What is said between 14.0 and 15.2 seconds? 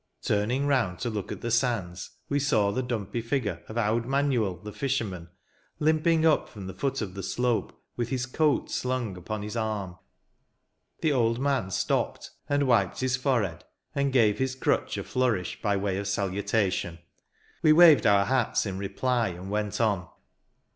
gave his crutch a